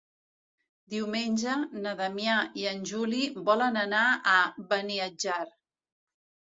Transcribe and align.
Diumenge 0.93 1.57
na 1.83 1.93
Damià 2.01 2.39
i 2.63 2.67
en 2.73 2.83
Juli 2.95 3.23
volen 3.53 3.81
anar 3.87 4.05
a 4.35 4.37
Beniatjar. 4.75 5.43